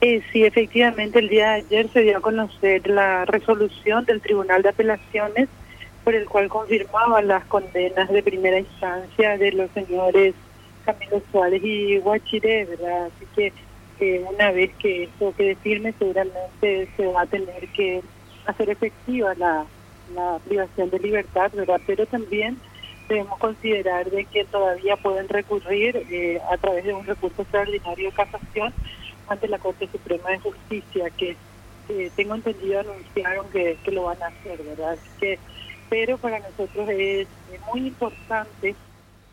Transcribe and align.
Eh, 0.00 0.22
sí, 0.32 0.44
efectivamente, 0.44 1.18
el 1.18 1.28
día 1.28 1.50
de 1.50 1.54
ayer 1.54 1.90
se 1.90 2.02
dio 2.02 2.18
a 2.18 2.20
conocer 2.20 2.88
la 2.88 3.24
resolución 3.24 4.04
del 4.04 4.20
Tribunal 4.20 4.62
de 4.62 4.68
Apelaciones 4.68 5.48
por 6.04 6.14
el 6.14 6.26
cual 6.26 6.48
confirmaba 6.48 7.20
las 7.20 7.44
condenas 7.46 8.08
de 8.08 8.22
primera 8.22 8.58
instancia 8.60 9.36
de 9.36 9.52
los 9.52 9.70
señores 9.72 10.34
Camilo 10.84 11.20
Suárez 11.30 11.62
y 11.64 11.98
Guachiré, 11.98 12.64
¿verdad? 12.64 13.06
Así 13.06 13.26
que 13.34 13.52
eh, 14.00 14.24
una 14.32 14.52
vez 14.52 14.70
que 14.78 15.04
esto 15.04 15.34
quede 15.36 15.56
firme, 15.56 15.92
seguramente 15.98 16.88
se 16.96 17.06
va 17.06 17.22
a 17.22 17.26
tener 17.26 17.68
que 17.76 18.00
hacer 18.46 18.70
efectiva 18.70 19.34
la, 19.34 19.66
la 20.14 20.38
privación 20.46 20.90
de 20.90 20.98
libertad, 21.00 21.50
¿verdad? 21.52 21.80
Pero 21.86 22.06
también 22.06 22.56
debemos 23.08 23.38
considerar 23.38 24.08
de 24.10 24.24
que 24.26 24.44
todavía 24.44 24.96
pueden 24.96 25.28
recurrir 25.28 25.96
eh, 26.10 26.40
a 26.50 26.56
través 26.56 26.84
de 26.84 26.94
un 26.94 27.04
recurso 27.04 27.42
extraordinario 27.42 28.10
de 28.10 28.14
casación 28.14 28.72
ante 29.28 29.48
la 29.48 29.58
Corte 29.58 29.88
Suprema 29.88 30.30
de 30.30 30.38
Justicia, 30.38 31.10
que 31.10 31.36
tengo 32.16 32.34
entendido 32.34 32.80
anunciaron 32.80 33.46
que, 33.50 33.78
lo 33.90 34.04
van 34.04 34.22
a 34.22 34.26
hacer, 34.26 34.62
¿verdad? 34.62 34.98
Que, 35.18 35.38
pero 35.88 36.18
para 36.18 36.38
nosotros 36.38 36.88
es, 36.90 37.28
muy 37.72 37.86
importante 37.88 38.74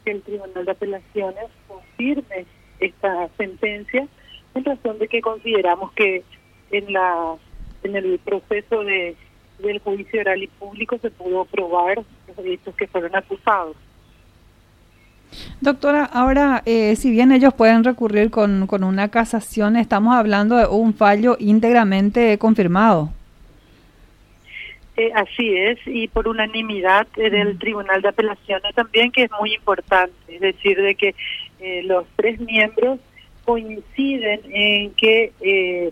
que 0.04 0.12
el 0.12 0.22
Tribunal 0.22 0.66
de 0.66 0.72
Apelaciones 0.72 1.46
confirme 1.68 2.46
esta 2.80 3.30
sentencia 3.38 4.08
en 4.54 4.66
razón 4.66 5.00
de 5.00 5.08
que 5.08 5.22
consideramos 5.22 5.92
que 5.94 6.24
en 6.72 6.94
la 6.94 7.36
en 7.84 7.96
el 7.96 8.20
proceso 8.20 8.84
de 8.84 9.16
del 9.60 9.80
juicio 9.80 10.22
oral 10.22 10.44
y 10.44 10.48
público 10.48 10.98
se 10.98 11.12
pudo 11.12 11.46
probar 11.46 12.04
los 12.28 12.38
delitos 12.38 12.76
que 12.76 12.88
fueron 12.88 13.16
acusados. 13.16 13.78
Doctora, 15.62 16.06
ahora, 16.06 16.62
eh, 16.66 16.96
si 16.96 17.12
bien 17.12 17.32
ellos 17.32 17.54
pueden 17.54 17.84
recurrir 17.84 18.30
con, 18.32 18.68
con 18.68 18.84
una 18.84 19.10
casación, 19.10 19.76
estamos 19.76 20.16
hablando 20.16 20.58
de 20.58 20.68
un 20.68 20.94
fallo 20.94 21.38
íntegramente 21.40 22.38
confirmado. 22.38 23.12
Eh, 24.98 25.12
así 25.14 25.56
es, 25.58 25.78
y 25.86 26.08
por 26.08 26.28
unanimidad 26.28 27.08
del 27.16 27.60
Tribunal 27.60 28.02
de 28.02 28.10
Apelaciones 28.10 28.74
también, 28.76 29.12
que 29.12 29.24
es 29.24 29.32
muy 29.40 29.54
importante, 29.54 30.14
es 30.28 30.40
decir, 30.40 30.82
de 30.82 30.96
que 30.96 31.16
eh, 31.60 31.84
los 31.84 32.06
tres 32.16 32.40
miembros 32.40 33.00
coinciden 33.44 34.42
en 34.52 34.92
que 34.92 35.92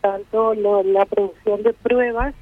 tanto 0.00 0.54
la 0.54 1.04
producción 1.04 1.62
de 1.62 1.72
pruebas 1.74 2.34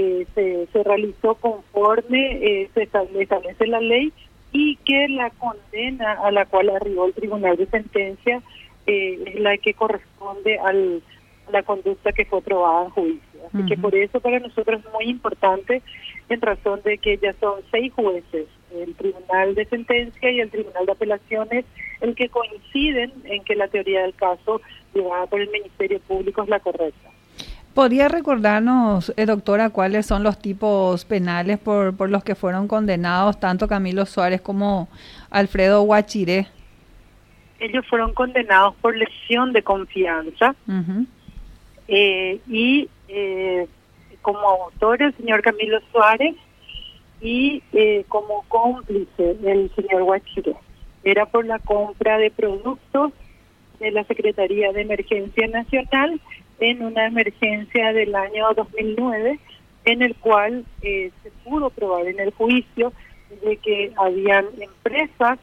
eh, 0.00 0.26
se, 0.32 0.68
se, 0.72 0.84
realizó 0.84 1.34
conforme 1.34 2.30
eh, 2.40 2.70
se 2.72 2.84
establece 2.84 3.66
la 3.66 3.80
ley 3.80 4.12
y 4.52 4.76
que 4.76 5.08
la 5.08 5.30
condena 5.30 6.12
a 6.12 6.30
la 6.30 6.46
cual 6.46 6.70
arribó 6.70 7.06
el 7.06 7.14
tribunal 7.14 7.56
de 7.56 7.66
sentencia 7.66 8.42
eh, 8.86 9.22
es 9.26 9.40
la 9.40 9.56
que 9.58 9.74
corresponde 9.74 10.58
al, 10.58 11.02
a 11.46 11.50
la 11.50 11.62
conducta 11.62 12.12
que 12.12 12.24
fue 12.24 12.40
probada 12.42 12.84
en 12.84 12.90
juicio. 12.90 13.40
Así 13.46 13.64
que 13.66 13.76
por 13.78 13.94
eso 13.94 14.20
para 14.20 14.40
nosotros 14.40 14.80
es 14.84 14.92
muy 14.92 15.04
importante 15.04 15.82
en 16.28 16.40
razón 16.40 16.82
de 16.84 16.98
que 16.98 17.16
ya 17.16 17.32
son 17.34 17.60
seis 17.70 17.92
jueces, 17.94 18.46
el 18.74 18.94
tribunal 18.94 19.54
de 19.54 19.64
sentencia 19.64 20.30
y 20.30 20.40
el 20.40 20.50
tribunal 20.50 20.84
de 20.84 20.92
apelaciones, 20.92 21.64
el 22.00 22.14
que 22.14 22.28
coinciden 22.28 23.12
en 23.24 23.42
que 23.44 23.54
la 23.54 23.68
teoría 23.68 24.02
del 24.02 24.14
caso 24.14 24.60
llevada 24.94 25.26
por 25.26 25.40
el 25.40 25.50
Ministerio 25.50 26.00
Público 26.00 26.42
es 26.42 26.48
la 26.48 26.60
correcta. 26.60 27.07
¿Podría 27.78 28.08
recordarnos, 28.08 29.12
eh, 29.16 29.24
doctora, 29.24 29.70
cuáles 29.70 30.04
son 30.04 30.24
los 30.24 30.40
tipos 30.40 31.04
penales 31.04 31.60
por, 31.60 31.96
por 31.96 32.10
los 32.10 32.24
que 32.24 32.34
fueron 32.34 32.66
condenados 32.66 33.38
tanto 33.38 33.68
Camilo 33.68 34.04
Suárez 34.04 34.40
como 34.40 34.88
Alfredo 35.30 35.82
Guachiré? 35.82 36.48
Ellos 37.60 37.86
fueron 37.86 38.14
condenados 38.14 38.74
por 38.80 38.96
lesión 38.96 39.52
de 39.52 39.62
confianza 39.62 40.56
eh, 41.86 42.40
y 42.48 42.88
eh, 43.06 43.68
como 44.22 44.40
autor 44.40 45.00
el 45.00 45.14
señor 45.14 45.40
Camilo 45.42 45.78
Suárez 45.92 46.34
y 47.20 47.62
como 48.08 48.44
cómplice 48.48 49.36
el 49.44 49.70
señor 49.76 50.02
Guachiré. 50.02 50.56
Era 51.04 51.26
por 51.26 51.46
la 51.46 51.60
compra 51.60 52.18
de 52.18 52.32
productos 52.32 53.12
de 53.78 53.92
la 53.92 54.02
Secretaría 54.02 54.72
de 54.72 54.80
Emergencia 54.80 55.46
Nacional 55.46 56.20
en 56.60 56.82
una 56.82 57.06
emergencia 57.06 57.92
del 57.92 58.14
año 58.14 58.52
2009 58.54 59.38
en 59.84 60.02
el 60.02 60.14
cual 60.16 60.64
eh, 60.82 61.10
se 61.22 61.30
pudo 61.44 61.70
probar 61.70 62.06
en 62.06 62.20
el 62.20 62.32
juicio 62.32 62.92
de 63.42 63.56
que 63.56 63.92
habían 63.96 64.46
empresas 64.60 65.38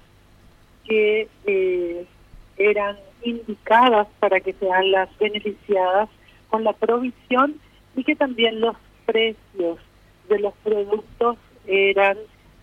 que 0.86 1.28
eh, 1.46 2.06
eran 2.58 2.98
indicadas 3.24 4.08
para 4.20 4.40
que 4.40 4.54
sean 4.54 4.92
las 4.92 5.10
beneficiadas 5.18 6.10
con 6.50 6.64
la 6.64 6.74
provisión 6.74 7.60
y 7.96 8.04
que 8.04 8.16
también 8.16 8.60
los 8.62 8.76
precios 9.06 9.80
de 10.30 10.40
los 10.40 10.54
productos 10.64 11.38
eran 11.66 12.18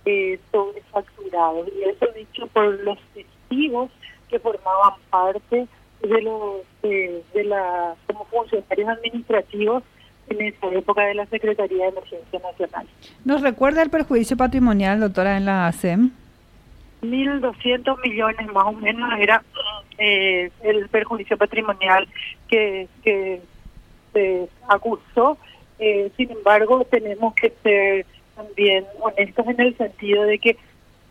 eh, 0.04 0.38
sobrefacturados. 0.50 1.68
Y 1.76 1.82
eso 1.88 2.06
dicho 2.16 2.46
por 2.48 2.78
los 2.84 2.98
testigos 3.14 3.90
que 4.28 4.38
formaban 4.38 4.94
parte 5.10 5.66
de 6.02 6.22
los 6.22 6.56
de, 6.82 7.44
la 7.44 7.94
como 8.06 8.24
funcionarios 8.26 8.88
administrativos 8.88 9.82
en 10.28 10.40
esa 10.42 10.66
época 10.68 11.02
de 11.02 11.14
la 11.14 11.26
Secretaría 11.26 11.84
de 11.84 11.90
Emergencia 11.90 12.38
Nacional. 12.38 12.86
¿Nos 13.24 13.42
recuerda 13.42 13.82
el 13.82 13.90
perjuicio 13.90 14.36
patrimonial, 14.36 15.00
doctora, 15.00 15.36
en 15.36 15.44
la 15.44 15.66
ASEM? 15.66 16.10
1.200 17.02 18.00
millones 18.02 18.52
más 18.52 18.66
o 18.66 18.72
menos 18.72 19.10
era 19.18 19.42
eh, 19.98 20.50
el 20.62 20.88
perjuicio 20.88 21.36
patrimonial 21.36 22.08
que, 22.48 22.88
que 23.02 23.40
se 24.12 24.48
acusó. 24.68 25.36
Eh, 25.78 26.10
sin 26.16 26.30
embargo, 26.30 26.86
tenemos 26.90 27.34
que 27.34 27.52
ser 27.62 28.06
también 28.36 28.84
honestos 29.00 29.46
en 29.48 29.60
el 29.60 29.76
sentido 29.76 30.22
de 30.24 30.38
que 30.38 30.56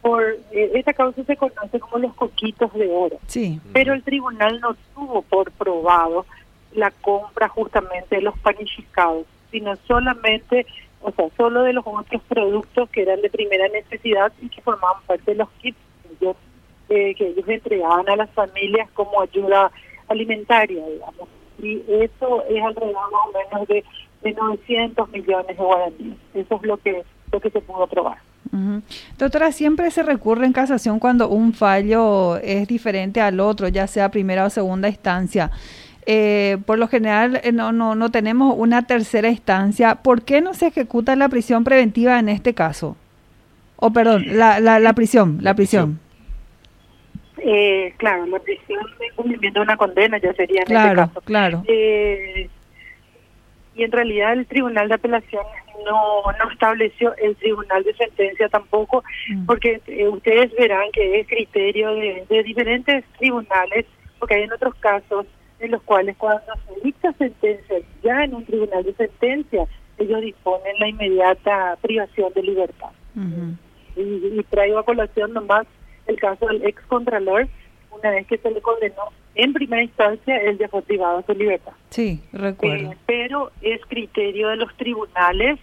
por 0.02 0.24
eh, 0.52 0.72
esta 0.76 0.94
causa 0.94 1.24
se 1.24 1.38
conoce 1.38 1.80
como 1.80 2.00
los 2.00 2.14
coquitos 2.16 2.74
de 2.74 2.90
oro. 2.90 3.18
Sí. 3.28 3.60
Pero 3.74 3.94
el 3.94 4.04
tribunal 4.04 4.60
no 4.60 4.76
tuvo 4.96 5.22
por 5.22 5.52
probado 5.52 6.26
la 6.74 6.92
compra 6.92 7.48
justamente 7.50 8.16
de 8.16 8.22
los 8.22 8.38
panificados, 8.40 9.26
sino 9.52 9.76
solamente, 9.88 10.66
o 11.02 11.12
sea, 11.12 11.28
solo 11.38 11.64
de 11.64 11.74
los 11.74 11.86
otros 11.86 12.22
productos 12.24 12.90
que 12.90 13.04
eran 13.04 13.22
de 13.22 13.30
primera 13.30 13.68
necesidad 13.68 14.32
y 14.42 14.50
que 14.50 14.62
formaban 14.62 15.02
parte 15.06 15.32
de 15.32 15.38
los 15.38 15.50
kits 15.62 15.78
eh, 16.90 17.16
que 17.16 17.30
ellos 17.30 17.48
entregaban 17.48 18.10
a 18.10 18.16
las 18.16 18.30
familias 18.32 18.90
como 18.92 19.22
ayuda 19.22 19.72
alimentaria, 20.08 20.86
digamos. 20.86 21.30
Y 21.62 21.82
eso 21.88 22.44
es 22.50 22.64
alrededor 22.64 23.12
más 23.12 23.22
o 23.28 23.32
menos 23.32 23.68
de, 23.68 23.84
de 24.24 24.34
900 24.34 25.10
millones 25.10 25.48
de 25.48 25.64
guaraníes. 25.64 26.18
Eso 26.34 26.56
es 26.56 26.64
lo 26.64 26.78
que, 26.78 27.04
lo 27.32 27.40
que 27.40 27.50
se 27.50 27.62
pudo 27.62 27.88
probar. 27.88 28.18
Doctora, 29.18 29.52
siempre 29.52 29.90
se 29.92 30.04
recurre 30.04 30.46
en 30.46 30.54
casación 30.54 31.00
cuando 31.00 31.30
un 31.30 31.54
fallo 31.54 32.38
es 32.38 32.68
diferente 32.68 33.22
al 33.22 33.40
otro, 33.40 33.68
ya 33.70 33.88
sea 33.88 34.12
primera 34.12 34.46
o 34.46 34.50
segunda 34.50 34.90
instancia. 34.90 35.52
Eh, 36.06 36.58
por 36.66 36.80
lo 36.80 36.88
general 36.88 37.40
eh, 37.44 37.52
no, 37.52 37.72
no, 37.72 37.96
no 37.96 38.10
tenemos 38.12 38.56
una 38.58 38.88
tercera 38.88 39.30
instancia. 39.30 39.96
¿Por 39.96 40.24
qué 40.24 40.42
no 40.42 40.54
se 40.54 40.68
ejecuta 40.68 41.16
la 41.16 41.30
prisión 41.30 41.64
preventiva 41.64 42.20
en 42.20 42.28
este 42.28 42.54
caso? 42.54 42.98
O 43.78 43.92
perdón, 43.92 44.26
la, 44.38 44.60
la, 44.60 44.80
la 44.80 44.94
prisión, 44.94 45.38
la 45.42 45.54
prisión. 45.54 46.00
Eh, 47.38 47.94
claro, 47.98 48.26
la 48.28 48.40
prisión 48.40 48.80
de 49.00 49.10
cumplimiento 49.16 49.60
de 49.60 49.64
una 49.64 49.78
condena 49.78 50.18
ya 50.20 50.34
sería 50.34 50.64
claro, 50.64 50.92
en 50.92 51.00
este 51.00 51.14
caso. 51.14 51.26
Claro, 51.26 51.64
eh, 51.68 52.50
y 53.76 53.84
en 53.84 53.92
realidad 53.92 54.34
el 54.34 54.46
Tribunal 54.46 54.90
de 54.90 54.96
Apelaciones 54.96 55.48
no, 55.86 56.24
no 56.40 56.52
estableció 56.52 57.16
el 57.18 57.36
tribunal 57.36 57.84
de 57.84 57.94
sentencia 57.96 58.50
tampoco, 58.50 59.04
mm. 59.30 59.46
porque 59.46 59.82
eh, 59.88 60.08
ustedes 60.08 60.52
verán 60.56 60.92
que 60.94 61.20
es 61.20 61.28
criterio 61.28 61.94
de, 61.96 62.26
de, 62.30 62.44
diferentes 62.44 63.06
tribunales, 63.18 63.86
porque 64.20 64.36
hay 64.36 64.44
en 64.44 64.54
otros 64.54 64.76
casos 64.76 65.26
en 65.60 65.72
los 65.72 65.82
cuales 65.84 66.18
cuando 66.18 66.54
se 66.68 66.82
dicta 66.84 67.14
sentencia 67.14 67.78
ya 68.04 68.24
en 68.24 68.36
un 68.36 68.46
tribunal 68.46 68.84
de 68.84 68.94
sentencia, 68.94 69.66
ellos 69.98 70.22
disponen 70.22 70.80
la 70.80 70.88
inmediata 70.88 71.78
privación 71.82 72.34
de 72.34 72.44
libertad. 72.44 72.90
y, 73.96 74.02
y, 74.02 74.44
traigo 74.50 74.80
a 74.80 74.86
colación 74.86 75.34
nomás 75.34 75.68
el 76.08 76.20
caso 76.20 76.48
del 76.48 76.66
ex 76.66 76.82
contralor, 76.88 77.48
una 77.92 78.12
vez 78.12 78.26
que 78.26 78.38
se 78.38 78.50
le 78.50 78.62
condenó 78.62 79.12
en 79.36 79.54
primera 79.54 79.84
instancia, 79.84 80.38
él 80.38 80.58
ya 80.58 80.68
fue 80.68 80.82
privado 80.82 81.20
de 81.20 81.26
su 81.26 81.34
libertad. 81.34 81.74
Sí, 81.90 82.22
recuerdo. 82.34 82.92
Eh, 82.92 82.98
pero 83.06 83.52
es 83.62 83.80
criterio 83.88 84.50
de 84.50 84.58
los 84.58 84.76
tribunales 84.76 85.60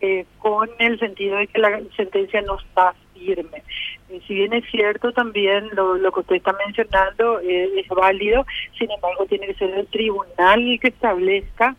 eh, 0.00 0.26
con 0.38 0.68
el 0.78 0.98
sentido 0.98 1.36
de 1.36 1.46
que 1.46 1.58
la 1.58 1.80
sentencia 1.96 2.42
no 2.42 2.58
está 2.58 2.94
firme. 3.14 3.62
Eh, 4.10 4.20
si 4.26 4.34
bien 4.34 4.52
es 4.52 4.64
cierto 4.70 5.12
también 5.12 5.68
lo, 5.74 5.96
lo 5.96 6.10
que 6.12 6.20
usted 6.20 6.36
está 6.36 6.52
mencionando 6.66 7.38
es 7.40 7.88
válido, 7.88 8.44
sin 8.78 8.90
embargo 8.90 9.26
tiene 9.26 9.46
que 9.46 9.54
ser 9.54 9.70
el 9.70 9.86
tribunal 9.86 10.60
el 10.60 10.80
que 10.80 10.88
establezca 10.88 11.76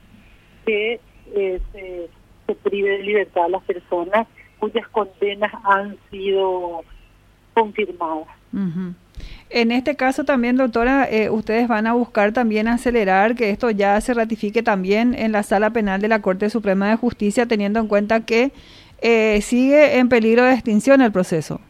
que 0.66 1.00
se, 1.34 2.10
se 2.48 2.56
prive 2.56 2.98
de 2.98 3.04
libertad 3.04 3.46
a 3.46 3.50
las 3.50 3.64
personas 3.64 4.28
cuyas 4.60 4.88
condenas 4.90 5.52
han 5.66 5.98
sido 6.10 6.84
confirmadas. 7.54 8.28
En 9.50 9.72
este 9.72 9.96
caso 9.96 10.24
también, 10.24 10.58
doctora, 10.58 11.08
eh, 11.10 11.30
ustedes 11.30 11.68
van 11.68 11.86
a 11.86 11.94
buscar 11.94 12.34
también 12.34 12.68
acelerar 12.68 13.36
que 13.36 13.52
esto 13.52 13.70
ya 13.70 14.02
se 14.02 14.16
ratifique 14.16 14.64
también 14.64 15.14
en 15.14 15.32
la 15.32 15.44
sala 15.44 15.70
penal 15.70 16.02
de 16.02 16.08
la 16.08 16.24
Corte 16.24 16.50
Suprema 16.50 16.90
de 16.90 16.96
Justicia, 16.96 17.46
teniendo 17.46 17.80
en 17.80 17.88
cuenta 17.88 18.26
que 18.26 18.52
eh, 19.02 19.42
sigue 19.42 20.00
en 20.00 20.10
peligro 20.10 20.44
de 20.44 20.54
extinción 20.54 21.02
el 21.02 21.12
proceso. 21.12 21.62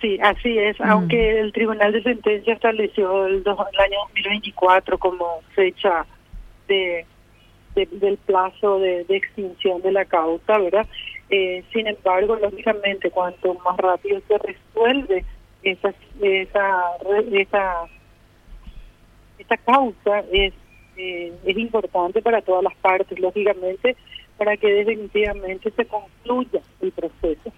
Sí, 0.00 0.18
así 0.20 0.58
es, 0.58 0.80
mm. 0.80 0.82
aunque 0.84 1.40
el 1.40 1.52
Tribunal 1.52 1.92
de 1.92 2.02
Sentencia 2.02 2.54
estableció 2.54 3.26
el, 3.26 3.44
año 3.46 3.98
2024 4.14 4.98
como 4.98 5.42
fecha 5.54 6.06
de, 6.66 7.06
del 7.74 8.16
plazo 8.16 8.80
de, 8.80 9.04
extinción 9.10 9.80
de 9.82 9.92
la 9.92 10.06
causa, 10.06 10.58
¿verdad? 10.58 10.86
Eh, 11.28 11.62
sin 11.72 11.86
embargo, 11.86 12.36
lógicamente, 12.36 13.10
cuanto 13.10 13.54
más 13.64 13.76
rápido 13.76 14.20
se 14.26 14.38
resuelve 14.38 15.24
esa 15.62 15.94
esa 16.20 16.96
esa, 17.32 17.74
esa 19.38 19.56
causa 19.58 20.20
es 20.32 20.54
eh, 20.96 21.32
es 21.44 21.56
importante 21.56 22.20
para 22.20 22.42
todas 22.42 22.62
las 22.62 22.74
partes, 22.76 23.18
lógicamente, 23.18 23.96
para 24.36 24.56
que 24.56 24.66
definitivamente 24.66 25.70
se 25.70 25.86
concluya 25.86 26.60
el 26.82 26.92
proceso. 26.92 27.52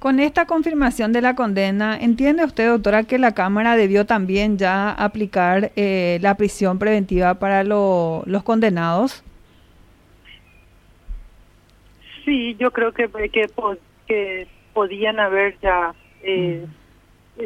Con 0.00 0.18
esta 0.18 0.46
confirmación 0.46 1.12
de 1.12 1.20
la 1.20 1.36
condena, 1.36 1.96
¿entiende 1.96 2.44
usted, 2.44 2.68
doctora, 2.68 3.04
que 3.04 3.18
la 3.18 3.34
Cámara 3.34 3.76
debió 3.76 4.04
también 4.04 4.58
ya 4.58 4.90
aplicar 4.90 5.70
eh, 5.76 6.18
la 6.22 6.36
prisión 6.36 6.80
preventiva 6.80 7.34
para 7.34 7.62
los 7.62 8.42
condenados? 8.42 9.22
Sí, 12.24 12.56
yo 12.58 12.72
creo 12.72 12.90
que, 12.92 13.08
que, 13.30 13.48
que 14.08 14.48
podían 14.74 15.20
haber 15.20 15.56
ya 15.60 15.94
eh, 16.22 16.66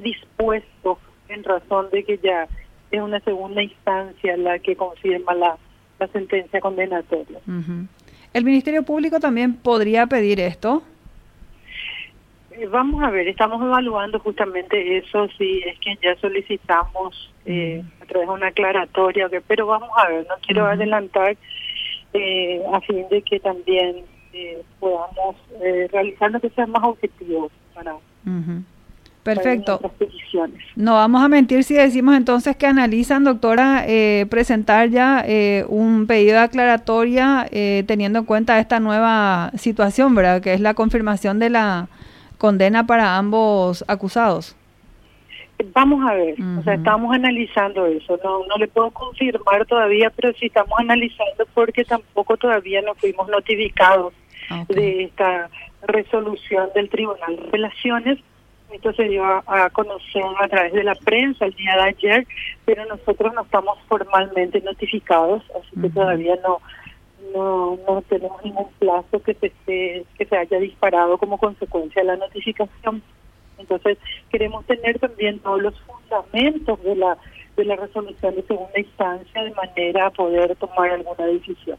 dispuesto 0.02 0.98
en 1.28 1.44
razón 1.44 1.88
de 1.90 2.04
que 2.04 2.18
ya 2.18 2.48
es 2.90 3.00
una 3.00 3.20
segunda 3.20 3.62
instancia 3.62 4.36
la 4.36 4.58
que 4.58 4.76
confirma 4.76 5.34
la, 5.34 5.56
la 5.98 6.06
sentencia 6.08 6.60
condenatoria. 6.60 7.40
¿El 8.32 8.44
Ministerio 8.44 8.82
Público 8.82 9.18
también 9.18 9.54
podría 9.54 10.06
pedir 10.06 10.40
esto? 10.40 10.82
Eh, 12.52 12.66
vamos 12.66 13.02
a 13.02 13.10
ver, 13.10 13.28
estamos 13.28 13.60
evaluando 13.62 14.18
justamente 14.20 14.98
eso, 14.98 15.28
si 15.36 15.60
es 15.60 15.78
que 15.80 15.98
ya 16.02 16.16
solicitamos 16.16 17.32
eh, 17.44 17.82
a 18.00 18.06
través 18.06 18.28
de 18.28 18.34
una 18.34 18.48
aclaratoria, 18.48 19.28
pero 19.46 19.66
vamos 19.66 19.90
a 19.96 20.08
ver, 20.08 20.26
no 20.26 20.34
quiero 20.46 20.66
adelantar 20.66 21.36
eh, 22.12 22.62
a 22.72 22.80
fin 22.80 23.06
de 23.10 23.22
que 23.22 23.40
también 23.40 24.04
eh, 24.32 24.62
podamos 24.80 25.36
realizar 25.90 26.30
lo 26.30 26.40
que 26.40 26.50
sea 26.50 26.66
más 26.66 26.84
objetivo 26.84 27.50
para... 27.74 27.96
Perfecto. 29.22 29.80
no 30.76 30.94
vamos 30.94 31.22
a 31.22 31.28
mentir 31.28 31.64
si 31.64 31.74
decimos 31.74 32.16
entonces 32.16 32.56
que 32.56 32.66
analizan, 32.66 33.24
doctora, 33.24 33.84
presentar 34.30 34.88
ya 34.90 35.24
un 35.68 36.06
pedido 36.06 36.34
de 36.34 36.40
aclaratoria 36.40 37.48
teniendo 37.86 38.20
en 38.20 38.24
cuenta 38.24 38.58
esta 38.60 38.78
nueva 38.78 39.50
situación, 39.56 40.14
¿verdad? 40.14 40.40
Que 40.42 40.54
es 40.54 40.60
la 40.60 40.74
confirmación 40.74 41.38
de 41.38 41.50
la 41.50 41.88
condena 42.38 42.86
para 42.86 43.16
ambos 43.16 43.84
acusados? 43.88 44.54
Vamos 45.72 46.06
a 46.06 46.12
ver, 46.14 46.34
o 46.60 46.62
sea, 46.62 46.74
estamos 46.74 47.14
analizando 47.14 47.86
eso. 47.86 48.20
No, 48.22 48.46
no 48.46 48.56
le 48.58 48.68
puedo 48.68 48.90
confirmar 48.90 49.64
todavía, 49.64 50.10
pero 50.14 50.34
sí 50.34 50.46
estamos 50.46 50.78
analizando 50.78 51.46
porque 51.54 51.82
tampoco 51.84 52.36
todavía 52.36 52.82
no 52.82 52.94
fuimos 52.94 53.26
notificados 53.28 54.12
de 54.68 55.04
esta 55.04 55.48
resolución 55.86 56.70
del 56.74 56.88
Tribunal 56.88 57.36
de 57.36 57.50
Relaciones. 57.50 58.18
Esto 58.72 58.92
se 58.94 59.04
dio 59.04 59.24
a, 59.24 59.70
conocer 59.70 60.24
a 60.40 60.48
través 60.48 60.72
de 60.72 60.82
la 60.82 60.94
prensa 60.96 61.46
el 61.46 61.54
día 61.54 61.76
de 61.76 61.82
ayer, 61.82 62.26
pero 62.64 62.84
nosotros 62.86 63.32
no 63.34 63.42
estamos 63.42 63.78
formalmente 63.88 64.60
notificados, 64.60 65.42
así 65.54 65.80
que 65.80 65.90
todavía 65.90 66.36
no 66.42 66.58
no, 67.32 67.78
no 67.86 68.02
tenemos 68.02 68.42
ningún 68.44 68.68
plazo 68.78 69.20
que 69.22 69.34
se, 69.34 70.04
que 70.16 70.24
se 70.24 70.36
haya 70.36 70.58
disparado 70.58 71.18
como 71.18 71.38
consecuencia 71.38 72.02
de 72.02 72.08
la 72.08 72.16
notificación. 72.16 73.02
Entonces, 73.58 73.98
queremos 74.30 74.64
tener 74.66 74.98
también 74.98 75.38
todos 75.40 75.62
los 75.62 75.74
fundamentos 75.80 76.82
de 76.82 76.96
la, 76.96 77.16
de 77.56 77.64
la 77.64 77.76
resolución 77.76 78.34
de 78.34 78.42
segunda 78.42 78.78
instancia 78.78 79.42
de 79.42 79.50
manera 79.52 80.06
a 80.06 80.10
poder 80.10 80.54
tomar 80.56 80.90
alguna 80.90 81.26
decisión. 81.26 81.78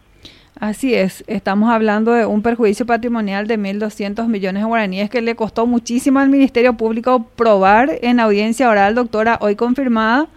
Así 0.59 0.95
es, 0.95 1.23
estamos 1.27 1.69
hablando 1.69 2.13
de 2.13 2.25
un 2.25 2.41
perjuicio 2.41 2.85
patrimonial 2.85 3.45
de 3.45 3.59
1.200 3.59 4.27
millones 4.27 4.63
de 4.63 4.67
guaraníes 4.67 5.09
que 5.09 5.21
le 5.21 5.35
costó 5.35 5.67
muchísimo 5.67 6.19
al 6.19 6.29
Ministerio 6.29 6.73
Público 6.73 7.27
probar 7.35 7.91
en 8.01 8.19
audiencia 8.19 8.67
oral, 8.69 8.95
doctora, 8.95 9.37
hoy 9.41 9.55
confirmada. 9.55 10.27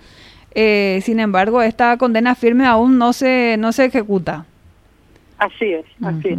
Eh, 0.55 1.01
sin 1.05 1.21
embargo, 1.21 1.63
esta 1.63 1.97
condena 1.97 2.35
firme 2.35 2.67
aún 2.67 2.99
no 2.99 3.15
se, 3.15 3.57
no 3.59 3.73
se 3.73 3.87
ejecuta. 3.87 4.45
Así 5.39 5.73
es, 5.73 5.87
así 6.03 6.29
es. 6.29 6.39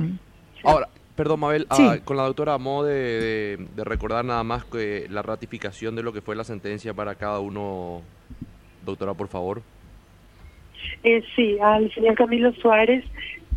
Ahora, 0.64 0.88
perdón, 1.16 1.40
Mabel, 1.40 1.66
ah, 1.72 1.98
con 2.06 2.18
la 2.18 2.24
doctora, 2.24 2.54
a 2.54 2.58
modo 2.60 2.86
de, 2.86 3.66
recordar 3.78 4.24
nada 4.26 4.44
más 4.44 4.64
que 4.64 5.08
la 5.10 5.24
ratificación 5.24 5.96
de 5.96 6.04
lo 6.04 6.14
que 6.14 6.22
fue 6.22 6.36
la 6.36 6.44
sentencia 6.44 6.94
para 6.94 7.16
cada 7.16 7.40
uno, 7.40 8.02
doctora, 8.86 9.16
por 9.16 9.28
favor. 9.28 9.64
Eh, 11.04 11.24
sí, 11.36 11.58
al 11.60 11.92
señor 11.94 12.14
Camilo 12.14 12.54
Suárez 12.54 13.04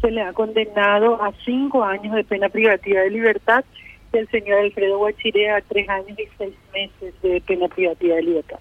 se 0.00 0.10
le 0.10 0.22
ha 0.22 0.32
condenado 0.32 1.22
a 1.22 1.32
cinco 1.44 1.84
años 1.84 2.14
de 2.14 2.24
pena 2.24 2.48
privativa 2.48 3.00
de 3.00 3.10
libertad 3.10 3.64
y 4.12 4.18
al 4.18 4.28
señor 4.28 4.60
Alfredo 4.60 4.98
Guachire 4.98 5.50
a 5.50 5.60
tres 5.60 5.88
años 5.88 6.18
y 6.18 6.28
seis 6.38 6.54
meses 6.72 7.14
de 7.22 7.40
pena 7.40 7.68
privativa 7.68 8.16
de 8.16 8.22
libertad. 8.22 8.58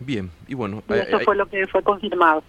Bien, 0.00 0.30
y 0.48 0.54
bueno. 0.54 0.82
Y 0.88 0.94
eso 0.94 1.20
fue 1.20 1.36
lo 1.36 1.46
que 1.46 1.66
fue 1.66 1.82
confirmado. 1.82 2.42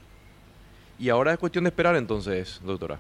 Y 0.97 1.09
ahora 1.09 1.33
es 1.33 1.39
cuestión 1.39 1.63
de 1.63 1.69
esperar 1.69 1.95
entonces, 1.95 2.61
doctora. 2.63 2.99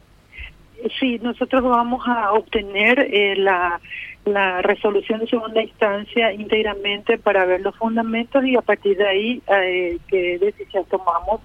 Sí, 0.99 1.19
nosotros 1.21 1.63
vamos 1.63 2.03
a 2.07 2.33
obtener 2.33 2.99
eh, 2.99 3.35
la, 3.35 3.79
la 4.25 4.61
resolución 4.61 5.19
de 5.19 5.27
segunda 5.27 5.61
instancia 5.61 6.33
íntegramente 6.33 7.17
para 7.17 7.45
ver 7.45 7.61
los 7.61 7.75
fundamentos 7.75 8.43
y 8.45 8.55
a 8.55 8.61
partir 8.61 8.97
de 8.97 9.07
ahí 9.07 9.41
eh, 9.47 9.99
qué 10.07 10.39
decisión 10.39 10.85
tomamos 10.89 11.41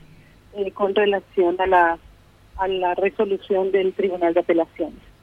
eh, 0.56 0.70
con 0.70 0.94
relación 0.94 1.60
a 1.60 1.66
la, 1.66 1.98
a 2.56 2.68
la 2.68 2.94
resolución 2.94 3.72
del 3.72 3.92
Tribunal 3.94 4.34
de 4.34 4.40
Apelaciones. 4.40 5.15